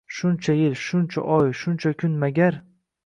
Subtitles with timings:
[0.19, 2.55] Shuncha yil, shuncha oy, shuncha kun magar